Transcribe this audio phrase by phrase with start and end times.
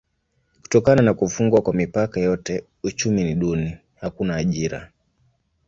[0.61, 4.91] Kutokana na kufungwa kwa mipaka yote uchumi ni duni: hakuna ajira.